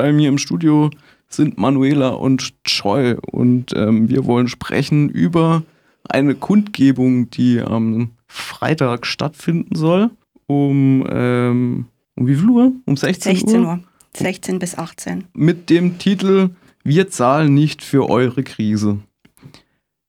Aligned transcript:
bei 0.00 0.14
mir 0.14 0.30
im 0.30 0.38
Studio 0.38 0.88
sind 1.28 1.58
Manuela 1.58 2.08
und 2.08 2.54
Choi 2.64 3.16
und 3.32 3.74
ähm, 3.76 4.08
wir 4.08 4.24
wollen 4.24 4.48
sprechen 4.48 5.10
über 5.10 5.62
eine 6.08 6.34
Kundgebung, 6.34 7.28
die 7.28 7.60
am 7.60 8.12
Freitag 8.26 9.04
stattfinden 9.04 9.74
soll. 9.74 10.08
Um, 10.46 11.06
ähm, 11.06 11.84
um 12.16 12.26
wie 12.26 12.34
viel 12.34 12.48
Uhr? 12.48 12.72
Um 12.86 12.96
16, 12.96 13.36
16 13.36 13.60
Uhr? 13.60 13.66
Uhr. 13.66 13.80
16 14.16 14.58
bis 14.58 14.78
18. 14.78 15.24
Mit 15.34 15.68
dem 15.68 15.98
Titel 15.98 16.48
Wir 16.82 17.10
zahlen 17.10 17.52
nicht 17.52 17.82
für 17.82 18.08
eure 18.08 18.42
Krise. 18.42 19.00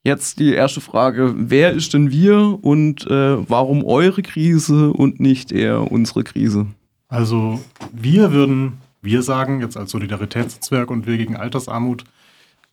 Jetzt 0.06 0.40
die 0.40 0.54
erste 0.54 0.80
Frage, 0.80 1.34
wer 1.36 1.74
ist 1.74 1.94
denn 1.94 2.12
wir 2.12 2.60
und 2.62 3.06
äh, 3.08 3.50
warum 3.50 3.84
eure 3.84 4.22
Krise 4.22 4.94
und 4.94 5.20
nicht 5.20 5.52
eher 5.52 5.92
unsere 5.92 6.24
Krise? 6.24 6.68
Also 7.10 7.60
wir 7.92 8.32
würden, 8.32 8.78
wir 9.02 9.22
sagen 9.24 9.62
jetzt 9.62 9.78
als 9.78 9.92
Solidaritätsnetzwerk 9.92 10.92
und 10.92 11.08
wir 11.08 11.18
gegen 11.18 11.36
Altersarmut, 11.36 12.04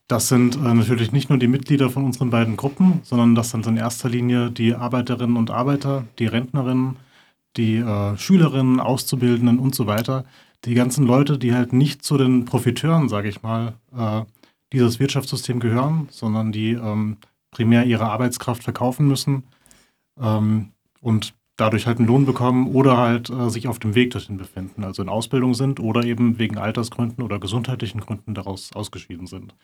das 0.08 0.28
sind 0.28 0.56
äh, 0.56 0.74
natürlich 0.74 1.12
nicht 1.12 1.28
nur 1.28 1.38
die 1.38 1.48
Mitglieder 1.48 1.90
von 1.90 2.04
unseren 2.04 2.30
beiden 2.30 2.56
Gruppen, 2.56 3.00
sondern 3.02 3.34
das 3.34 3.50
sind 3.50 3.66
in 3.66 3.76
erster 3.76 4.08
Linie 4.08 4.50
die 4.50 4.74
Arbeiterinnen 4.74 5.36
und 5.36 5.50
Arbeiter, 5.50 6.04
die 6.18 6.26
Rentnerinnen, 6.26 6.96
die 7.56 7.76
äh, 7.76 8.16
Schülerinnen, 8.16 8.80
Auszubildenden 8.80 9.58
und 9.58 9.74
so 9.74 9.86
weiter. 9.86 10.24
Die 10.64 10.74
ganzen 10.74 11.06
Leute, 11.06 11.38
die 11.38 11.54
halt 11.54 11.72
nicht 11.72 12.02
zu 12.02 12.16
den 12.16 12.46
Profiteuren, 12.46 13.08
sage 13.08 13.28
ich 13.28 13.42
mal, 13.42 13.74
äh, 13.96 14.22
dieses 14.72 14.98
Wirtschaftssystem 14.98 15.60
gehören, 15.60 16.08
sondern 16.10 16.52
die 16.52 16.72
ähm, 16.72 17.18
primär 17.50 17.84
ihre 17.84 18.06
Arbeitskraft 18.06 18.62
verkaufen 18.62 19.06
müssen 19.06 19.44
ähm, 20.20 20.70
und 21.00 21.34
dadurch 21.58 21.86
halt 21.86 21.98
einen 21.98 22.08
Lohn 22.08 22.24
bekommen 22.24 22.68
oder 22.68 22.96
halt 22.96 23.28
äh, 23.28 23.50
sich 23.50 23.68
auf 23.68 23.78
dem 23.78 23.94
Weg 23.94 24.12
dorthin 24.12 24.38
befinden, 24.38 24.84
also 24.84 25.02
in 25.02 25.10
Ausbildung 25.10 25.52
sind 25.52 25.80
oder 25.80 26.04
eben 26.04 26.38
wegen 26.38 26.56
Altersgründen 26.56 27.22
oder 27.22 27.38
gesundheitlichen 27.38 28.00
Gründen 28.00 28.32
daraus 28.34 28.72
ausgeschieden 28.72 29.26
sind. 29.26 29.54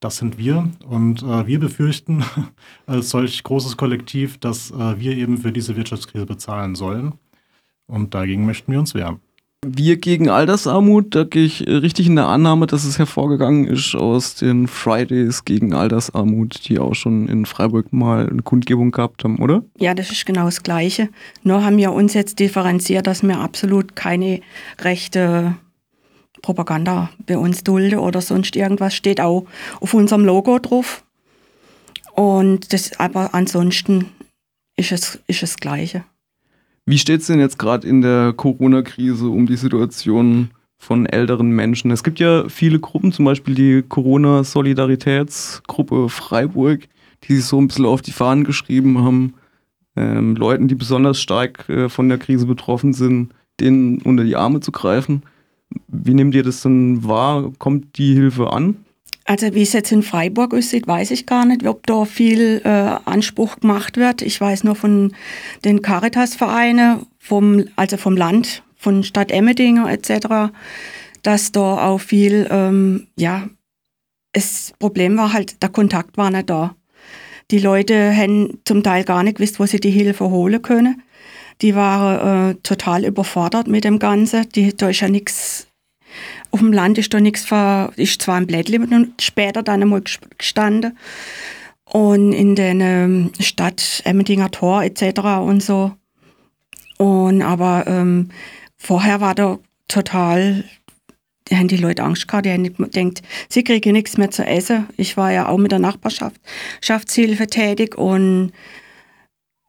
Das 0.00 0.16
sind 0.16 0.38
wir 0.38 0.70
und 0.88 1.22
äh, 1.22 1.46
wir 1.46 1.60
befürchten 1.60 2.24
als 2.86 3.10
solch 3.10 3.42
großes 3.44 3.76
Kollektiv, 3.76 4.38
dass 4.38 4.70
äh, 4.70 4.98
wir 4.98 5.16
eben 5.16 5.38
für 5.38 5.52
diese 5.52 5.76
Wirtschaftskrise 5.76 6.26
bezahlen 6.26 6.74
sollen 6.74 7.12
und 7.86 8.14
dagegen 8.14 8.46
möchten 8.46 8.72
wir 8.72 8.80
uns 8.80 8.94
wehren. 8.94 9.20
Wir 9.66 9.96
gegen 9.96 10.30
Altersarmut, 10.30 11.16
da 11.16 11.24
gehe 11.24 11.44
ich 11.44 11.66
richtig 11.66 12.06
in 12.06 12.14
der 12.14 12.28
Annahme, 12.28 12.68
dass 12.68 12.84
es 12.84 12.96
hervorgegangen 12.96 13.66
ist 13.66 13.96
aus 13.96 14.36
den 14.36 14.68
Fridays 14.68 15.44
gegen 15.44 15.74
Altersarmut, 15.74 16.68
die 16.68 16.78
auch 16.78 16.94
schon 16.94 17.26
in 17.28 17.44
Freiburg 17.44 17.92
mal 17.92 18.28
eine 18.30 18.42
Kundgebung 18.42 18.92
gehabt 18.92 19.24
haben, 19.24 19.40
oder? 19.40 19.64
Ja, 19.76 19.94
das 19.94 20.12
ist 20.12 20.26
genau 20.26 20.44
das 20.44 20.62
Gleiche. 20.62 21.08
Nur 21.42 21.64
haben 21.64 21.76
wir 21.76 21.92
uns 21.92 22.14
jetzt 22.14 22.38
differenziert, 22.38 23.08
dass 23.08 23.24
wir 23.24 23.40
absolut 23.40 23.96
keine 23.96 24.42
rechte 24.80 25.56
Propaganda 26.40 27.10
bei 27.26 27.36
uns 27.36 27.64
dulden 27.64 27.98
oder 27.98 28.20
sonst 28.20 28.54
irgendwas. 28.54 28.94
Steht 28.94 29.20
auch 29.20 29.44
auf 29.80 29.92
unserem 29.92 30.24
Logo 30.24 30.60
drauf. 30.60 31.04
Und 32.14 32.72
das, 32.72 32.98
aber 33.00 33.34
ansonsten 33.34 34.06
ist 34.76 34.92
es, 34.92 35.16
ist 35.26 35.42
es 35.42 35.50
das 35.50 35.56
Gleiche. 35.56 36.04
Wie 36.88 36.96
steht 36.96 37.20
es 37.20 37.26
denn 37.26 37.38
jetzt 37.38 37.58
gerade 37.58 37.86
in 37.86 38.00
der 38.00 38.32
Corona-Krise 38.34 39.28
um 39.28 39.44
die 39.44 39.58
Situation 39.58 40.52
von 40.78 41.04
älteren 41.04 41.50
Menschen? 41.50 41.90
Es 41.90 42.02
gibt 42.02 42.18
ja 42.18 42.48
viele 42.48 42.80
Gruppen, 42.80 43.12
zum 43.12 43.26
Beispiel 43.26 43.54
die 43.54 43.84
Corona-Solidaritätsgruppe 43.86 46.08
Freiburg, 46.08 46.88
die 47.24 47.36
sich 47.36 47.44
so 47.44 47.60
ein 47.60 47.68
bisschen 47.68 47.84
auf 47.84 48.00
die 48.00 48.12
Fahnen 48.12 48.44
geschrieben 48.44 49.04
haben, 49.04 49.34
ähm, 49.96 50.34
Leuten, 50.34 50.66
die 50.66 50.76
besonders 50.76 51.20
stark 51.20 51.68
äh, 51.68 51.90
von 51.90 52.08
der 52.08 52.16
Krise 52.16 52.46
betroffen 52.46 52.94
sind, 52.94 53.34
denen 53.60 54.00
unter 54.00 54.24
die 54.24 54.36
Arme 54.36 54.60
zu 54.60 54.72
greifen. 54.72 55.24
Wie 55.88 56.14
nehmt 56.14 56.34
ihr 56.34 56.42
das 56.42 56.62
denn 56.62 57.04
wahr? 57.04 57.52
Kommt 57.58 57.98
die 57.98 58.14
Hilfe 58.14 58.50
an? 58.50 58.76
Also 59.28 59.54
wie 59.54 59.60
es 59.60 59.74
jetzt 59.74 59.92
in 59.92 60.02
Freiburg 60.02 60.54
aussieht, 60.54 60.86
weiß 60.86 61.10
ich 61.10 61.26
gar 61.26 61.44
nicht, 61.44 61.66
ob 61.66 61.86
da 61.86 62.06
viel 62.06 62.62
äh, 62.64 62.68
Anspruch 63.04 63.56
gemacht 63.56 63.98
wird. 63.98 64.22
Ich 64.22 64.40
weiß 64.40 64.64
nur 64.64 64.74
von 64.74 65.12
den 65.66 65.82
Caritas-Vereinen, 65.82 67.04
vom, 67.18 67.66
also 67.76 67.98
vom 67.98 68.16
Land, 68.16 68.62
von 68.74 69.04
Stadt 69.04 69.30
Emmendingen 69.30 69.86
etc., 69.86 70.50
dass 71.20 71.52
da 71.52 71.88
auch 71.88 71.98
viel, 71.98 72.48
ähm, 72.50 73.08
ja, 73.18 73.50
das 74.32 74.72
Problem 74.78 75.18
war 75.18 75.34
halt, 75.34 75.62
der 75.62 75.68
Kontakt 75.68 76.16
war 76.16 76.30
nicht 76.30 76.48
da. 76.48 76.74
Die 77.50 77.58
Leute 77.58 78.16
haben 78.16 78.60
zum 78.64 78.82
Teil 78.82 79.04
gar 79.04 79.22
nicht 79.22 79.36
gewusst, 79.36 79.60
wo 79.60 79.66
sie 79.66 79.78
die 79.78 79.90
Hilfe 79.90 80.30
holen 80.30 80.62
können. 80.62 81.02
Die 81.60 81.74
waren 81.74 82.52
äh, 82.52 82.54
total 82.62 83.04
überfordert 83.04 83.68
mit 83.68 83.84
dem 83.84 83.98
Ganzen. 83.98 84.48
Die, 84.54 84.74
da 84.74 84.88
ist 84.88 85.00
ja 85.00 85.08
nichts 85.10 85.67
auf 86.50 86.60
dem 86.60 86.72
Land 86.72 86.98
ist 86.98 87.12
da 87.12 87.20
nichts 87.20 87.44
ver, 87.44 87.92
ist 87.96 88.22
zwar 88.22 88.36
ein 88.36 88.46
Blättchen 88.46 89.14
später 89.20 89.62
dann 89.62 89.82
einmal 89.82 90.02
gestanden. 90.38 90.96
Und 91.84 92.32
in 92.32 92.54
der 92.54 92.74
ähm, 92.74 93.32
Stadt 93.40 94.02
Emmentinger 94.04 94.50
Tor 94.50 94.82
etc. 94.82 95.20
und 95.40 95.62
so. 95.62 95.92
Und 96.98 97.42
aber 97.42 97.84
ähm, 97.86 98.30
vorher 98.76 99.20
war 99.20 99.34
da 99.34 99.58
total, 99.86 100.64
da 101.44 101.56
haben 101.56 101.68
die 101.68 101.76
Leute 101.76 102.02
Angst 102.02 102.28
gehabt, 102.28 102.44
die 102.44 102.52
haben 102.52 102.64
gedacht, 102.64 103.22
sie 103.48 103.64
kriegen 103.64 103.92
nichts 103.92 104.18
mehr 104.18 104.30
zu 104.30 104.44
essen. 104.44 104.86
Ich 104.96 105.16
war 105.16 105.32
ja 105.32 105.48
auch 105.48 105.56
mit 105.56 105.72
der 105.72 105.78
Nachbarschaftshilfe 105.78 107.46
tätig 107.46 107.96
und 107.96 108.52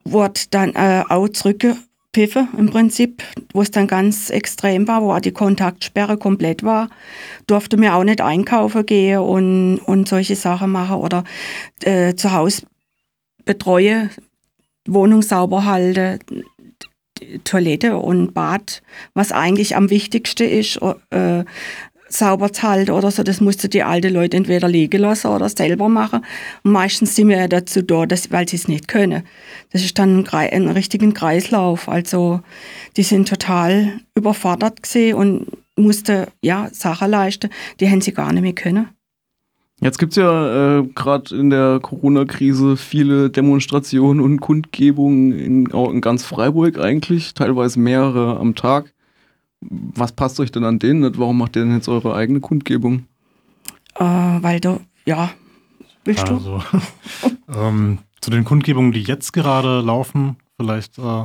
wurde 0.04 0.40
dann 0.50 0.74
äh, 0.74 1.04
auch 1.08 1.28
zurück 1.28 1.64
Piffe 2.12 2.48
im 2.56 2.70
Prinzip, 2.70 3.22
wo 3.52 3.62
es 3.62 3.70
dann 3.70 3.86
ganz 3.86 4.30
extrem 4.30 4.88
war, 4.88 5.02
wo 5.02 5.12
auch 5.12 5.20
die 5.20 5.32
Kontaktsperre 5.32 6.16
komplett 6.16 6.64
war, 6.64 6.88
durfte 7.46 7.76
mir 7.76 7.94
auch 7.94 8.04
nicht 8.04 8.20
einkaufen 8.20 8.84
gehen 8.84 9.20
und, 9.20 9.78
und 9.78 10.08
solche 10.08 10.34
Sachen 10.34 10.72
machen 10.72 10.96
oder 10.96 11.24
äh, 11.82 12.14
zu 12.14 12.32
Hause 12.32 12.62
betreue, 13.44 14.10
Wohnung 14.86 15.22
sauber 15.22 15.64
halten, 15.64 16.18
Toilette 17.44 17.96
und 17.96 18.32
Bad, 18.34 18.82
was 19.14 19.30
eigentlich 19.30 19.76
am 19.76 19.90
wichtigsten 19.90 20.48
ist, 20.48 20.80
äh, 21.10 21.44
sauber 22.12 22.52
zu 22.52 22.62
halten 22.62 22.90
oder 22.90 23.10
so, 23.10 23.22
das 23.22 23.40
musste 23.40 23.68
die 23.68 23.82
alten 23.82 24.12
Leute 24.12 24.36
entweder 24.36 24.68
liegen 24.68 25.00
lassen 25.00 25.28
oder 25.28 25.48
selber 25.48 25.88
machen. 25.88 26.24
Und 26.64 26.72
meistens 26.72 27.14
sind 27.16 27.28
wir 27.28 27.38
ja 27.38 27.48
dazu 27.48 27.82
da, 27.82 28.06
dass, 28.06 28.30
weil 28.32 28.48
sie 28.48 28.56
es 28.56 28.68
nicht 28.68 28.88
können. 28.88 29.22
Das 29.72 29.82
ist 29.82 29.98
dann 29.98 30.26
ein, 30.26 30.50
ein 30.52 30.68
richtigen 30.68 31.14
Kreislauf. 31.14 31.88
Also 31.88 32.40
die 32.96 33.02
sind 33.02 33.28
total 33.28 34.00
überfordert 34.14 34.82
gesehen 34.82 35.16
und 35.16 35.46
mussten 35.76 36.26
ja 36.42 36.68
Sachen 36.72 37.10
leisten, 37.10 37.50
die 37.78 37.86
hätten 37.86 38.00
sie 38.00 38.12
gar 38.12 38.32
nicht 38.32 38.42
mehr 38.42 38.52
können. 38.52 38.88
Jetzt 39.82 39.98
gibt 39.98 40.12
es 40.12 40.16
ja 40.16 40.80
äh, 40.80 40.86
gerade 40.94 41.34
in 41.34 41.48
der 41.48 41.80
Corona-Krise 41.80 42.76
viele 42.76 43.30
Demonstrationen 43.30 44.20
und 44.20 44.40
Kundgebungen 44.40 45.32
in, 45.32 45.66
in 45.66 46.00
ganz 46.02 46.22
Freiburg 46.22 46.78
eigentlich, 46.78 47.32
teilweise 47.32 47.80
mehrere 47.80 48.38
am 48.38 48.54
Tag. 48.54 48.92
Was 49.60 50.12
passt 50.12 50.40
euch 50.40 50.50
denn 50.52 50.64
an 50.64 50.78
denen 50.78 51.00
nicht? 51.00 51.18
Warum 51.18 51.38
macht 51.38 51.56
ihr 51.56 51.64
denn 51.64 51.74
jetzt 51.74 51.88
eure 51.88 52.14
eigene 52.14 52.40
Kundgebung? 52.40 53.06
Äh, 53.94 54.04
weil 54.04 54.60
du, 54.60 54.80
ja, 55.04 55.30
willst 56.04 56.28
du? 56.28 56.34
Also, 56.34 56.62
ähm, 57.48 57.98
zu 58.20 58.30
den 58.30 58.44
Kundgebungen, 58.44 58.92
die 58.92 59.02
jetzt 59.02 59.32
gerade 59.32 59.80
laufen, 59.80 60.36
vielleicht 60.56 60.98
äh, 60.98 61.24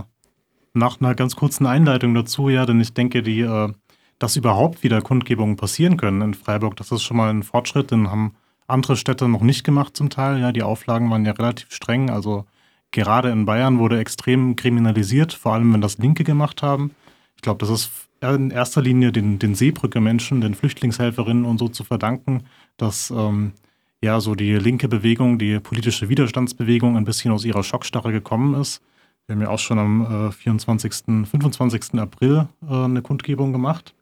nach 0.74 1.00
einer 1.00 1.16
ganz 1.16 1.35
kurzen 1.35 1.66
Einleitung 1.66 2.13
dazu, 2.13 2.50
ja, 2.50 2.66
denn 2.66 2.81
ich 2.81 2.94
denke, 2.94 3.24
die, 3.24 3.41
äh, 3.41 3.72
dass 4.19 4.35
überhaupt 4.35 4.84
wieder 4.84 5.01
Kundgebungen 5.01 5.56
passieren 5.56 5.97
können 5.97 6.22
in 6.22 6.34
Freiburg, 6.34 6.75
das 6.75 6.91
ist 6.91 7.03
schon 7.03 7.18
mal 7.18 7.29
ein 7.29 7.44
Fortschritt, 7.44 7.91
den 7.91 8.09
haben 8.09 8.35
andere 8.68 8.97
Städte 8.97 9.28
noch 9.28 9.41
nicht 9.41 9.63
gemacht 9.63 9.95
zum 9.95 10.09
Teil. 10.09 10.40
Ja, 10.40 10.51
die 10.51 10.63
Auflagen 10.63 11.09
waren 11.09 11.25
ja 11.25 11.34
relativ 11.34 11.72
streng, 11.72 12.09
also 12.09 12.45
gerade 12.91 13.29
in 13.29 13.45
Bayern 13.45 13.79
wurde 13.79 14.00
extrem 14.00 14.56
kriminalisiert, 14.56 15.34
vor 15.34 15.53
allem 15.53 15.74
wenn 15.74 15.81
das 15.81 15.97
Linke 15.97 16.24
gemacht 16.24 16.63
haben. 16.63 16.91
Ich 17.35 17.41
glaube, 17.41 17.59
das 17.59 17.69
ist 17.69 17.91
in 18.22 18.52
erster 18.52 18.81
Linie 18.81 19.12
den, 19.12 19.40
den 19.40 19.56
Seebrücke-Menschen, 19.56 20.42
den 20.42 20.56
Flüchtlingshelferinnen 20.56 21.46
und 21.46 21.58
so 21.58 21.68
zu 21.68 21.84
verdanken, 21.84 22.44
dass 22.78 23.12
ähm, 23.12 23.54
ja 24.01 24.19
so 24.19 24.36
die 24.36 24.56
linke 24.56 24.88
Bewegung, 24.88 25.38
die 25.38 25.60
politische 25.60 26.10
Widerstandsbewegung 26.10 26.98
ein 26.98 27.06
bisschen 27.06 27.31
aus 27.31 27.45
ihrer 27.45 27.63
Schockstarre 27.63 28.12
gekommen 28.12 28.60
ist. 28.60 28.81
Wir 29.28 29.36
haben 29.36 29.42
ja 29.42 29.50
auch 29.50 29.60
schon 29.60 29.80
am 29.80 30.28
äh, 30.30 30.31
24., 30.31 31.28
25. 31.30 32.00
April 32.00 32.48
äh, 32.68 32.74
eine 32.74 33.01
Kundgebung 33.01 33.51
gemacht. 33.51 33.94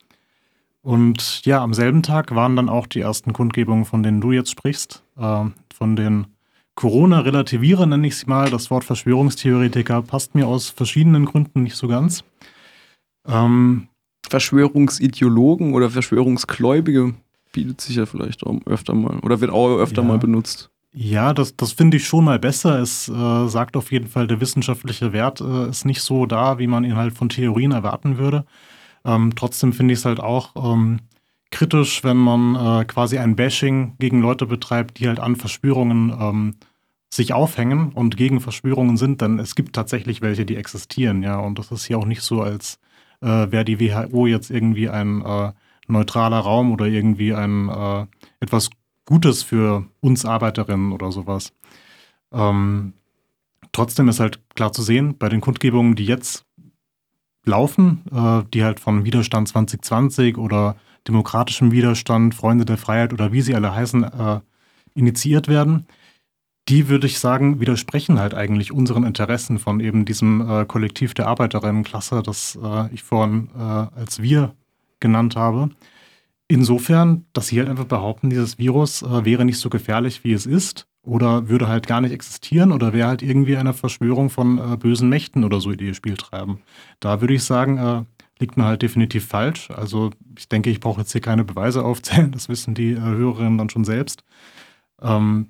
Und 0.82 1.46
ja, 1.46 1.62
am 1.62 1.74
selben 1.74 2.04
Tag 2.04 2.36
waren 2.36 2.58
dann 2.58 2.68
auch 2.68 2.88
die 2.88 3.00
ersten 3.00 3.32
Kundgebungen, 3.32 3.86
von 3.86 4.04
denen 4.04 4.20
du 4.20 4.34
jetzt 4.34 4.52
sprichst, 4.52 5.02
äh, 5.18 5.46
von 5.74 5.96
den 5.96 6.28
Corona-Relativierer 6.76 7.86
nenne 7.86 8.08
ich 8.08 8.18
sie 8.18 8.26
mal. 8.26 8.50
Das 8.50 8.70
Wort 8.70 8.84
Verschwörungstheoretiker 8.84 10.02
passt 10.02 10.36
mir 10.36 10.48
aus 10.48 10.70
verschiedenen 10.70 11.26
Gründen 11.26 11.64
nicht 11.64 11.76
so 11.76 11.88
ganz. 11.88 12.26
Ähm, 13.26 13.88
Verschwörungsideologen 14.34 15.76
oder 15.76 15.92
Verschwörungsgläubige 15.92 17.14
bietet 17.52 17.82
sich 17.82 17.98
ja 17.98 18.08
vielleicht 18.08 18.44
auch 18.44 18.56
öfter 18.66 18.96
mal 18.96 19.20
oder 19.20 19.42
wird 19.42 19.52
auch 19.52 19.78
öfter 19.78 20.02
ja. 20.02 20.08
mal 20.08 20.18
benutzt. 20.18 20.72
Ja, 20.92 21.36
das, 21.36 21.56
das 21.56 21.74
finde 21.74 21.98
ich 21.98 22.08
schon 22.08 22.26
mal 22.26 22.40
besser. 22.40 22.80
Es 22.80 23.08
äh, 23.10 23.48
sagt 23.48 23.78
auf 23.78 23.92
jeden 23.92 24.08
Fall, 24.08 24.26
der 24.26 24.42
wissenschaftliche 24.42 25.14
Wert 25.14 25.40
äh, 25.40 25.70
ist 25.70 25.86
nicht 25.86 26.02
so 26.02 26.26
da, 26.26 26.58
wie 26.58 26.66
man 26.66 26.84
ihn 26.84 26.96
halt 26.96 27.14
von 27.14 27.30
Theorien 27.30 27.74
erwarten 27.74 28.18
würde. 28.18 28.46
Ähm, 29.06 29.34
trotzdem 29.36 29.72
finde 29.72 29.94
ich 29.94 30.00
es 30.00 30.06
halt 30.06 30.20
auch 30.20 30.56
ähm, 30.56 31.02
kritisch, 31.52 32.04
wenn 32.04 32.18
man 32.18 32.56
äh, 32.56 32.86
quasi 32.86 33.20
ein 33.20 33.36
Bashing 33.36 33.94
gegen 34.00 34.20
Leute 34.20 34.48
betreibt, 34.48 34.98
die 34.98 35.08
halt 35.08 35.20
an 35.20 35.36
Verschwörungen 35.36 36.12
ähm, 36.20 36.56
sich 37.12 37.34
aufhängen 37.34 37.92
und 37.92 38.18
gegen 38.18 38.42
Verschwörungen 38.42 38.98
sind, 38.98 39.22
denn 39.22 39.38
es 39.38 39.54
gibt 39.54 39.76
tatsächlich 39.76 40.22
welche, 40.22 40.44
die 40.44 40.56
existieren, 40.56 41.22
ja. 41.22 41.38
Und 41.38 41.60
das 41.60 41.72
ist 41.72 41.88
ja 41.88 41.98
auch 41.98 42.06
nicht 42.06 42.24
so, 42.24 42.42
als 42.42 42.80
äh, 43.24 43.52
wäre 43.52 43.66
die 43.66 43.80
WHO 43.80 44.28
jetzt 44.28 44.52
irgendwie 44.52 44.90
ein 44.90 45.22
äh, 45.24 45.52
neutraler 45.88 46.40
Raum 46.40 46.72
oder 46.72 46.86
irgendwie 46.86 47.34
ein 47.34 47.70
äh, 47.70 48.06
etwas 48.40 48.70
Gutes 49.06 49.44
für 49.44 49.86
uns 50.02 50.25
Arbeiterinnen 50.25 50.92
oder 50.92 51.12
sowas. 51.12 51.54
Ähm, 52.31 52.94
trotzdem 53.72 54.08
ist 54.08 54.20
halt 54.20 54.40
klar 54.56 54.72
zu 54.72 54.81
sehen, 54.81 55.18
bei 55.18 55.30
den 55.30 55.42
Kundgebungen, 55.42 55.96
die 55.96 56.06
jetzt 56.06 56.46
laufen, 57.46 58.04
äh, 58.12 58.44
die 58.54 58.64
halt 58.64 58.80
von 58.80 59.04
Widerstand 59.04 59.48
2020 59.50 60.38
oder 60.38 60.78
demokratischem 61.08 61.72
Widerstand, 61.72 62.34
Freunde 62.34 62.66
der 62.66 62.78
Freiheit 62.78 63.14
oder 63.14 63.34
wie 63.34 63.42
sie 63.42 63.56
alle 63.56 63.75
heißen, 63.75 64.04
äh, 64.04 64.40
initiiert 64.96 65.48
werden, 65.48 65.86
die 66.69 66.88
würde 66.88 67.07
ich 67.07 67.19
sagen, 67.19 67.60
widersprechen 67.60 68.19
halt 68.19 68.33
eigentlich 68.33 68.71
unseren 68.71 69.04
Interessen 69.04 69.60
von 69.60 69.80
eben 69.80 70.06
diesem 70.06 70.42
äh, 70.50 70.65
Kollektiv 70.65 71.13
der 71.13 71.27
Arbeiterinnenklasse, 71.27 72.24
das 72.24 72.57
äh, 72.62 72.94
ich 72.94 73.04
vorhin 73.04 73.50
äh, 73.56 73.60
als 73.60 74.21
wir 74.21 74.56
genannt 75.00 75.36
habe. 75.36 75.69
Insofern, 76.48 77.25
dass 77.33 77.48
sie 77.48 77.60
halt 77.60 77.69
einfach 77.69 77.86
behaupten, 77.86 78.30
dieses 78.30 78.60
Virus 78.60 79.01
äh, 79.01 79.25
wäre 79.25 79.44
nicht 79.45 79.60
so 79.60 79.69
gefährlich, 79.69 80.24
wie 80.24 80.33
es 80.33 80.45
ist, 80.45 80.88
oder 81.01 81.50
würde 81.50 81.68
halt 81.68 81.88
gar 81.88 82.00
nicht 82.00 82.13
existieren, 82.13 82.71
oder 82.71 82.94
wäre 82.94 83.10
halt 83.10 83.21
irgendwie 83.21 83.57
eine 83.57 83.74
Verschwörung 83.74 84.30
von 84.30 84.57
äh, 84.57 84.77
bösen 84.77 85.10
Mächten 85.10 85.44
oder 85.44 85.60
so 85.60 85.71
in 85.71 85.80
ihr 85.80 85.94
Spiel 85.94 86.15
treiben. 86.15 86.62
Da 87.01 87.19
würde 87.19 87.33
ich 87.33 87.44
sagen, 87.44 87.77
äh, 87.77 88.04
liegt 88.39 88.56
mir 88.56 88.65
halt 88.65 88.81
definitiv 88.81 89.27
falsch. 89.27 89.69
Also 89.71 90.12
ich 90.38 90.48
denke, 90.48 90.69
ich 90.69 90.80
brauche 90.80 91.01
jetzt 91.01 91.12
hier 91.12 91.21
keine 91.21 91.44
Beweise 91.44 91.83
aufzählen, 91.83 92.31
das 92.31 92.50
wissen 92.50 92.74
die 92.74 93.00
Hörerinnen 93.00 93.57
dann 93.57 93.69
schon 93.69 93.83
selbst. 93.83 94.24
Ähm, 95.01 95.50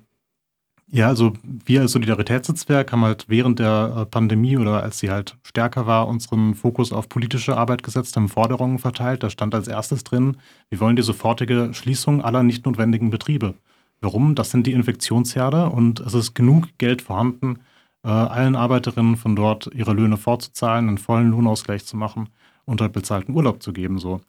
ja, 0.88 1.08
also 1.08 1.32
wir 1.42 1.80
als 1.80 1.92
Solidaritätsnetzwerk 1.92 2.92
haben 2.92 3.04
halt 3.04 3.24
während 3.28 3.58
der 3.58 3.94
äh, 3.96 4.06
Pandemie 4.06 4.56
oder 4.56 4.82
als 4.82 4.98
sie 4.98 5.10
halt 5.10 5.36
stärker 5.42 5.86
war, 5.86 6.06
unseren 6.06 6.54
Fokus 6.54 6.92
auf 6.92 7.08
politische 7.08 7.56
Arbeit 7.56 7.82
gesetzt, 7.82 8.16
haben 8.16 8.28
Forderungen 8.28 8.78
verteilt. 8.78 9.22
Da 9.22 9.30
stand 9.30 9.54
als 9.54 9.66
erstes 9.66 10.04
drin, 10.04 10.36
wir 10.68 10.80
wollen 10.80 10.96
die 10.96 11.02
sofortige 11.02 11.70
Schließung 11.72 12.22
aller 12.22 12.42
nicht 12.42 12.66
notwendigen 12.66 13.10
Betriebe. 13.10 13.54
Warum? 14.00 14.34
Das 14.34 14.50
sind 14.50 14.66
die 14.66 14.72
Infektionsherde 14.72 15.70
und 15.70 16.00
es 16.00 16.14
ist 16.14 16.34
genug 16.34 16.68
Geld 16.78 17.02
vorhanden, 17.02 17.60
äh, 18.04 18.08
allen 18.08 18.54
Arbeiterinnen 18.54 19.16
von 19.16 19.34
dort 19.34 19.70
ihre 19.74 19.94
Löhne 19.94 20.18
vorzuzahlen, 20.18 20.88
einen 20.88 20.98
vollen 20.98 21.30
Lohnausgleich 21.30 21.86
zu 21.86 21.96
machen 21.96 22.28
und 22.66 22.80
halt 22.80 22.92
bezahlten 22.92 23.34
Urlaub 23.34 23.62
zu 23.62 23.72
geben. 23.72 23.98
So. 23.98 24.20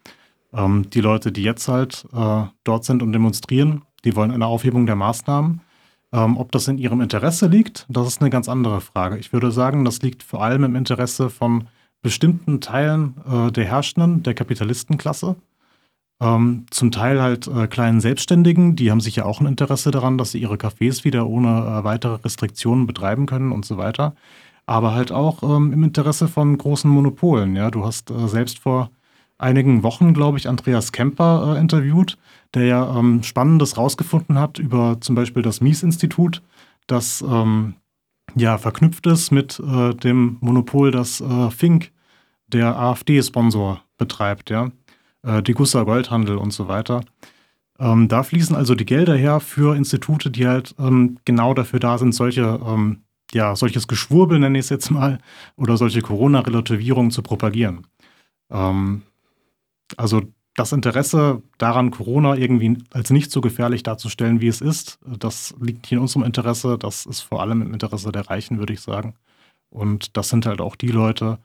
Ähm, 0.54 0.90
die 0.90 1.02
Leute, 1.02 1.32
die 1.32 1.44
jetzt 1.44 1.68
halt 1.68 2.06
äh, 2.14 2.44
dort 2.64 2.86
sind 2.86 3.04
und 3.04 3.12
demonstrieren, 3.12 3.82
die 4.06 4.16
wollen 4.16 4.32
eine 4.32 4.48
Aufhebung 4.48 4.86
der 4.86 4.96
Maßnahmen 4.96 5.62
ähm, 6.14 6.38
ob 6.38 6.52
das 6.52 6.68
in 6.68 6.78
ihrem 6.78 7.02
Interesse 7.02 7.48
liegt, 7.48 7.86
das 7.90 8.08
ist 8.08 8.22
eine 8.22 8.30
ganz 8.30 8.48
andere 8.50 8.82
Frage. 8.82 9.18
Ich 9.18 9.34
würde 9.34 9.52
sagen, 9.52 9.86
das 9.86 10.02
liegt 10.02 10.24
vor 10.24 10.44
allem 10.44 10.64
im 10.64 10.76
Interesse 10.76 11.30
von 11.30 11.68
bestimmten 12.02 12.62
Teilen 12.62 13.16
äh, 13.28 13.52
der 13.52 13.66
Herrschenden, 13.66 14.24
der 14.24 14.34
Kapitalistenklasse. 14.34 15.36
Ähm, 16.22 16.66
zum 16.70 16.92
Teil 16.92 17.22
halt 17.22 17.48
äh, 17.48 17.68
kleinen 17.68 18.00
Selbstständigen, 18.00 18.76
die 18.76 18.90
haben 18.90 19.02
sicher 19.02 19.26
auch 19.26 19.42
ein 19.42 19.48
Interesse 19.48 19.92
daran, 19.92 20.18
dass 20.18 20.32
sie 20.32 20.40
ihre 20.40 20.56
Cafés 20.56 21.04
wieder 21.04 21.28
ohne 21.28 21.50
äh, 21.50 21.84
weitere 21.84 22.16
Restriktionen 22.24 22.88
betreiben 22.88 23.26
können 23.26 23.52
und 23.52 23.66
so 23.66 23.78
weiter. 23.78 24.16
Aber 24.66 24.94
halt 24.94 25.12
auch 25.12 25.44
ähm, 25.44 25.74
im 25.74 25.84
Interesse 25.84 26.28
von 26.28 26.58
großen 26.58 26.90
Monopolen. 26.90 27.56
Ja, 27.56 27.70
du 27.70 27.86
hast 27.86 28.12
äh, 28.12 28.28
selbst 28.28 28.60
vor 28.60 28.92
einigen 29.38 29.84
Wochen, 29.84 30.14
glaube 30.14 30.38
ich, 30.38 30.48
Andreas 30.48 30.92
Kemper 30.92 31.56
äh, 31.56 31.60
interviewt, 31.60 32.18
der 32.54 32.66
ja 32.66 32.98
ähm, 32.98 33.24
Spannendes 33.24 33.78
rausgefunden 33.78 34.40
hat 34.40 34.60
über 34.60 34.98
zum 35.02 35.16
Beispiel 35.16 35.42
das 35.42 35.62
Mies-Institut, 35.62 36.42
das 36.88 37.24
ähm, 37.28 37.76
ja 38.36 38.58
verknüpft 38.58 39.06
ist 39.08 39.32
mit 39.32 39.60
äh, 39.60 39.94
dem 39.94 40.38
Monopol, 40.40 40.92
das 40.92 41.22
äh, 41.22 41.50
Fink, 41.52 41.92
der 42.48 42.78
AfD-Sponsor, 42.78 43.82
betreibt, 43.98 44.50
ja. 44.50 44.72
Äh, 45.24 45.42
die 45.42 45.54
Gussa 45.54 45.84
Goldhandel 45.84 46.38
und 46.38 46.52
so 46.52 46.68
weiter. 46.68 47.02
Ähm, 47.80 48.08
da 48.08 48.24
fließen 48.24 48.56
also 48.56 48.76
die 48.76 48.86
Gelder 48.86 49.16
her 49.16 49.40
für 49.40 49.76
Institute, 49.76 50.32
die 50.32 50.48
halt 50.48 50.76
ähm, 50.80 51.18
genau 51.26 51.54
dafür 51.54 51.80
da 51.80 51.98
sind, 51.98 52.14
solche, 52.14 52.60
ähm, 52.66 53.04
ja, 53.34 53.56
solches 53.56 53.88
Geschwurbel, 53.88 54.40
nenne 54.40 54.58
ich 54.58 54.66
es 54.66 54.70
jetzt 54.70 54.92
mal, 54.92 55.20
oder 55.58 55.76
solche 55.76 56.02
Corona-Relativierungen 56.02 57.12
zu 57.12 57.22
propagieren. 57.22 57.88
Ähm, 58.50 59.02
also 59.98 60.22
das 60.56 60.72
Interesse 60.72 61.42
daran, 61.58 61.92
Corona 61.92 62.36
irgendwie 62.36 62.78
als 62.92 63.10
nicht 63.10 63.30
so 63.30 63.42
gefährlich 63.42 63.84
darzustellen, 63.84 64.40
wie 64.40 64.48
es 64.48 64.62
ist, 64.62 65.00
das 65.06 65.54
liegt 65.60 65.86
hier 65.86 65.98
in 65.98 66.04
unserem 66.04 66.24
Interesse. 66.24 66.78
Das 66.78 67.06
ist 67.06 67.22
vor 67.22 67.42
allem 67.42 67.62
im 67.62 67.74
Interesse 67.74 68.12
der 68.12 68.30
Reichen, 68.30 68.58
würde 68.58 68.74
ich 68.74 68.80
sagen. 68.80 69.16
Und 69.70 70.16
das 70.16 70.30
sind 70.30 70.46
halt 70.46 70.62
auch 70.62 70.78
die 70.78 70.88
Leute, 70.88 71.40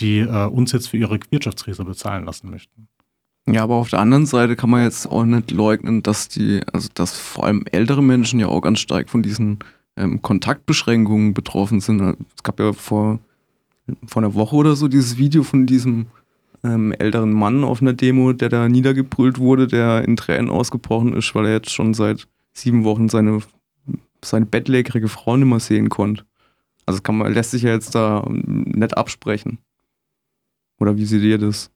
die 0.00 0.20
äh, 0.20 0.46
uns 0.46 0.72
jetzt 0.72 0.88
für 0.88 0.96
ihre 0.96 1.18
Wirtschaftskrise 1.30 1.84
bezahlen 1.84 2.24
lassen 2.24 2.50
möchten. 2.50 2.88
Ja, 3.46 3.62
aber 3.62 3.76
auf 3.76 3.90
der 3.90 4.00
anderen 4.00 4.26
Seite 4.26 4.56
kann 4.56 4.70
man 4.70 4.84
jetzt 4.84 5.06
auch 5.06 5.24
nicht 5.24 5.50
leugnen, 5.50 6.02
dass 6.02 6.28
die, 6.28 6.62
also 6.72 6.88
dass 6.94 7.18
vor 7.18 7.44
allem 7.44 7.64
ältere 7.70 8.02
Menschen 8.02 8.40
ja 8.40 8.46
auch 8.46 8.60
ganz 8.60 8.80
stark 8.80 9.08
von 9.08 9.22
diesen 9.22 9.58
ähm, 9.96 10.22
Kontaktbeschränkungen 10.22 11.34
betroffen 11.34 11.80
sind. 11.80 12.00
Es 12.36 12.42
gab 12.42 12.60
ja 12.60 12.72
vor, 12.72 13.18
vor 14.06 14.22
einer 14.22 14.34
Woche 14.34 14.56
oder 14.56 14.76
so 14.76 14.88
dieses 14.88 15.18
Video 15.18 15.42
von 15.42 15.66
diesem 15.66 16.06
ähm, 16.64 16.92
älteren 16.92 17.32
Mann 17.32 17.64
auf 17.64 17.80
einer 17.80 17.92
Demo, 17.92 18.32
der 18.32 18.48
da 18.48 18.68
niedergebrüllt 18.68 19.38
wurde, 19.38 19.66
der 19.66 20.04
in 20.04 20.16
Tränen 20.16 20.50
ausgebrochen 20.50 21.14
ist, 21.14 21.34
weil 21.34 21.46
er 21.46 21.52
jetzt 21.52 21.70
schon 21.70 21.94
seit 21.94 22.28
sieben 22.52 22.84
Wochen 22.84 23.08
seine, 23.08 23.40
seine 24.24 24.46
bettlägerige 24.46 25.08
Frau 25.08 25.36
nicht 25.36 25.48
mehr 25.48 25.60
sehen 25.60 25.88
konnte. 25.88 26.24
Also 26.86 27.00
kann 27.02 27.18
man, 27.18 27.32
lässt 27.32 27.50
sich 27.50 27.62
ja 27.62 27.70
jetzt 27.70 27.94
da 27.94 28.24
nicht 28.28 28.96
absprechen. 28.96 29.58
Oder 30.80 30.96
wie 30.96 31.04
seht 31.04 31.22
ihr 31.22 31.38
das? 31.38 31.70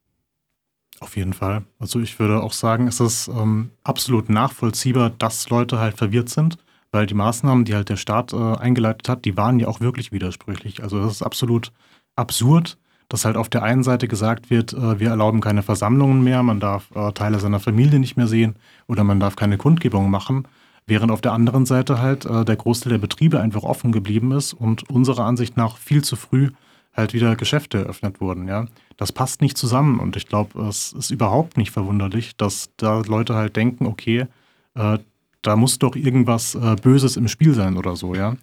Auf 1.00 1.17
jeden 1.17 1.32
Fall. 1.32 1.64
Also 1.78 2.00
ich 2.00 2.19
würde 2.19 2.43
auch 2.43 2.52
sagen, 2.52 2.87
es 2.87 3.00
ist 3.00 3.28
ähm, 3.28 3.70
absolut 3.82 4.28
nachvollziehbar, 4.28 5.11
dass 5.11 5.50
Leute 5.50 5.81
halt 5.81 5.96
verwirrt 5.96 6.28
sind, 6.28 6.58
weil 6.93 7.06
die 7.06 7.14
Maßnahmen, 7.14 7.64
die 7.64 7.75
halt 7.75 7.88
der 7.88 7.96
Staat 7.96 8.32
äh, 8.32 8.37
eingeleitet 8.37 9.08
hat, 9.08 9.25
die 9.25 9.37
waren 9.37 9.58
ja 9.58 9.67
auch 9.67 9.81
wirklich 9.81 10.12
widersprüchlich. 10.12 10.82
Also 10.82 11.00
das 11.00 11.12
ist 11.12 11.23
absolut 11.23 11.73
absurd, 12.14 12.78
dass 13.12 13.26
halt 13.26 13.37
auf 13.37 13.50
der 13.50 13.62
einen 13.62 13.82
Seite 13.82 14.09
gesagt 14.09 14.49
wird, 14.49 14.73
äh, 14.73 14.99
wir 14.99 15.11
erlauben 15.11 15.43
keine 15.43 15.62
Versammlungen 15.62 16.25
mehr, 16.25 16.43
man 16.43 16.61
darf 16.61 16.91
äh, 16.94 17.12
Teile 17.12 17.38
seiner 17.41 17.61
Familie 17.61 17.99
nicht 17.99 18.17
mehr 18.17 18.26
sehen 18.26 18.56
oder 18.88 19.05
man 19.05 19.20
darf 19.20 19.37
keine 19.37 19.59
Kundgebungen 19.59 20.11
machen, 20.11 20.49
während 20.87 21.12
auf 21.12 21.21
der 21.21 21.35
anderen 21.35 21.66
Seite 21.66 22.00
halt 22.00 22.25
äh, 22.25 22.47
der 22.47 22.57
Großteil 22.57 22.92
der 22.92 22.99
Betriebe 22.99 23.38
einfach 23.38 23.64
offen 23.64 23.92
geblieben 23.92 24.33
ist 24.33 24.54
und 24.54 24.88
unserer 24.88 25.26
Ansicht 25.26 25.59
nach 25.59 25.76
viel 25.76 26.02
zu 26.02 26.16
früh 26.16 26.52
halt 26.95 27.12
wieder 27.12 27.37
Geschäfte 27.37 27.78
eröffnet 27.78 28.23
wurden, 28.23 28.49
ja. 28.49 28.64
Das 28.97 29.12
passt 29.12 29.42
nicht 29.42 29.59
zusammen 29.59 30.00
und 30.00 30.16
ich 30.16 30.26
glaube, 30.26 30.62
es 30.62 30.95
ist 30.95 31.11
überhaupt 31.11 31.59
nicht 31.59 31.71
verwunderlich, 31.71 32.37
dass 32.38 32.71
da 32.78 33.00
Leute 33.00 33.35
halt 33.35 33.57
denken, 33.57 33.85
okay, 33.85 34.26
äh, 34.75 34.99
da 35.42 35.57
muss 35.57 35.78
doch 35.78 35.97
irgendwas 35.97 36.54
äh, 36.54 36.76
Böses 36.81 37.19
im 37.19 37.28
Spiel 37.28 37.52
sein 37.52 37.76
oder 37.76 37.95
so, 37.95 38.14
ja. 38.14 38.37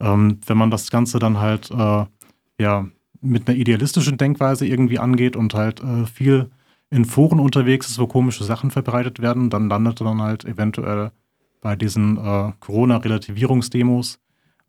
Ähm, 0.00 0.40
wenn 0.46 0.56
man 0.56 0.70
das 0.70 0.90
Ganze 0.90 1.18
dann 1.18 1.38
halt, 1.38 1.70
äh, 1.70 2.04
ja, 2.58 2.86
mit 3.20 3.48
einer 3.48 3.56
idealistischen 3.56 4.18
Denkweise 4.18 4.66
irgendwie 4.66 4.98
angeht 4.98 5.36
und 5.36 5.54
halt 5.54 5.82
äh, 5.82 6.06
viel 6.06 6.50
in 6.90 7.04
Foren 7.04 7.40
unterwegs 7.40 7.88
ist, 7.88 7.98
wo 7.98 8.06
komische 8.06 8.44
Sachen 8.44 8.70
verbreitet 8.70 9.20
werden, 9.20 9.50
dann 9.50 9.68
landet 9.68 10.00
er 10.00 10.04
dann 10.04 10.22
halt 10.22 10.44
eventuell 10.44 11.10
bei 11.60 11.74
diesen 11.74 12.16
äh, 12.16 12.52
Corona-Relativierungsdemos, 12.60 14.20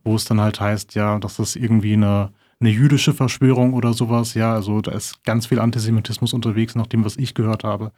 wo 0.03 0.15
es 0.15 0.25
dann 0.25 0.41
halt 0.41 0.59
heißt, 0.59 0.95
ja, 0.95 1.19
das 1.19 1.37
ist 1.37 1.55
irgendwie 1.55 1.93
eine, 1.93 2.31
eine 2.59 2.69
jüdische 2.69 3.13
Verschwörung 3.13 3.73
oder 3.73 3.93
sowas. 3.93 4.33
Ja, 4.33 4.53
also 4.53 4.81
da 4.81 4.91
ist 4.91 5.23
ganz 5.23 5.45
viel 5.45 5.59
Antisemitismus 5.59 6.33
unterwegs, 6.33 6.75
nach 6.75 6.87
dem, 6.87 7.05
was 7.05 7.17
ich 7.17 7.35
gehört 7.35 7.63
habe. 7.63 7.91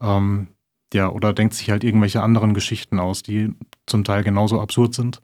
Ähm, 0.00 0.48
ja, 0.92 1.08
oder 1.08 1.32
denkt 1.32 1.54
sich 1.54 1.70
halt 1.70 1.84
irgendwelche 1.84 2.22
anderen 2.22 2.54
Geschichten 2.54 2.98
aus, 2.98 3.22
die 3.22 3.54
zum 3.86 4.04
Teil 4.04 4.24
genauso 4.24 4.60
absurd 4.60 4.94
sind. 4.94 5.22